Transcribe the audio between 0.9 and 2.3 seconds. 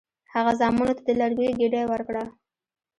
ته د لرګیو ګېډۍ ورکړه.